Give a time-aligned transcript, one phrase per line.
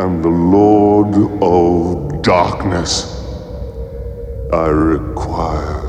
[0.00, 3.22] am the Lord of Darkness.
[4.52, 5.82] I require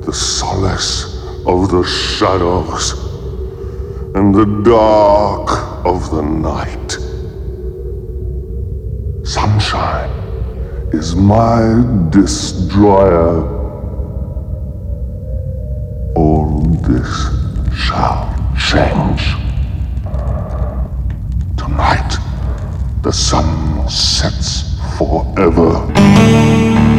[0.00, 1.16] the solace
[1.46, 2.92] of the shadows
[4.14, 5.48] and the dark
[5.84, 6.92] of the night.
[9.26, 10.10] Sunshine
[10.92, 13.42] is my destroyer.
[16.14, 16.60] All
[16.90, 17.10] this
[17.74, 19.22] shall change.
[21.56, 22.25] Tonight,
[23.06, 24.64] the sun sets
[24.98, 26.95] forever.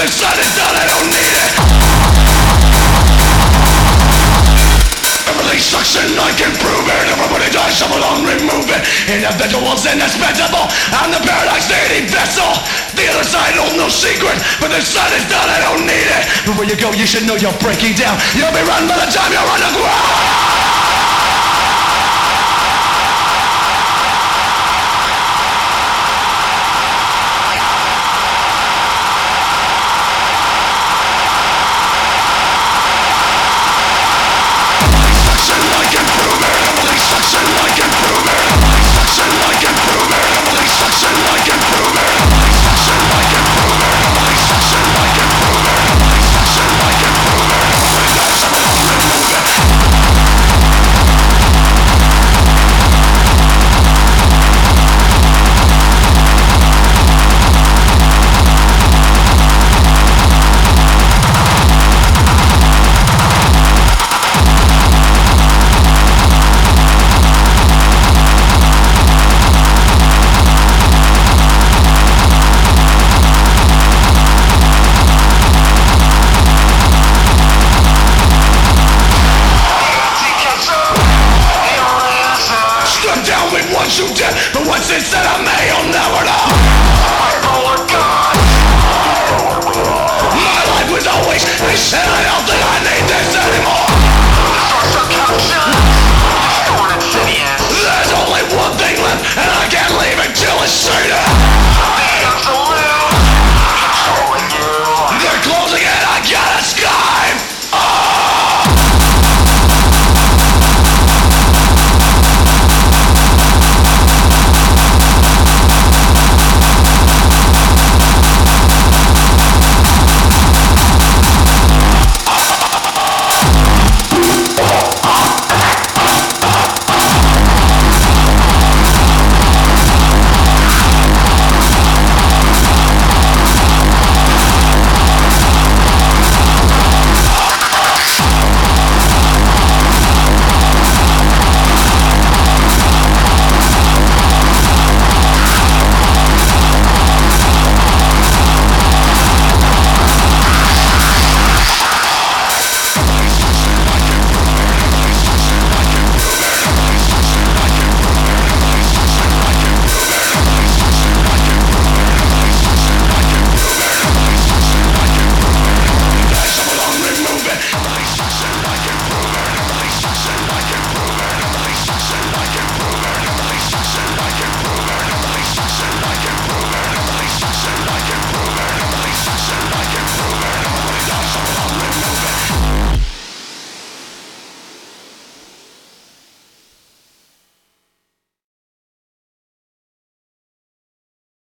[0.00, 0.16] Is
[0.56, 1.52] done, I don't need it.
[5.28, 10.66] Everything sucks and I can prove it Everybody dies, some alone remove it Individuals indispensable
[10.90, 12.50] I'm the paradox deity vessel
[12.96, 16.24] The other side holds no secret But the side is done, I don't need it
[16.56, 19.30] Where you go, you should know you're breaking down You'll be run by the time
[19.30, 20.79] you're underground